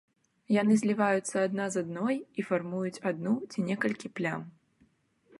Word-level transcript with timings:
Яны 0.61 0.73
зліваюцца 0.81 1.35
адна 1.47 1.67
з 1.75 1.83
адной 1.85 2.15
і 2.43 2.45
фармуюць 2.49 3.01
адну 3.11 3.33
ці 3.51 3.65
некалькі 3.69 4.07
плям. 4.21 4.41